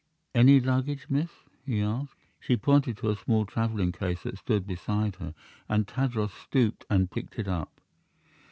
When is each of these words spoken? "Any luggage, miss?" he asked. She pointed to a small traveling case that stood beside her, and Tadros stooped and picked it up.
"Any 0.33 0.59
luggage, 0.59 1.11
miss?" 1.11 1.29
he 1.63 1.79
asked. 1.83 2.15
She 2.39 2.57
pointed 2.57 2.97
to 2.97 3.11
a 3.11 3.15
small 3.15 3.45
traveling 3.45 3.91
case 3.91 4.23
that 4.23 4.39
stood 4.39 4.65
beside 4.65 5.17
her, 5.17 5.35
and 5.69 5.87
Tadros 5.87 6.31
stooped 6.31 6.85
and 6.89 7.11
picked 7.11 7.37
it 7.37 7.47
up. 7.47 7.79